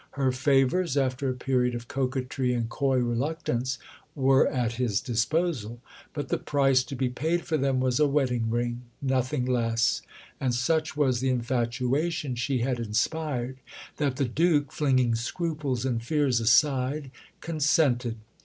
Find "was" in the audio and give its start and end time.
7.79-7.99, 10.97-11.19